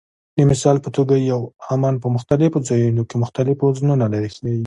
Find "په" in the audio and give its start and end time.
0.85-0.89, 2.03-2.07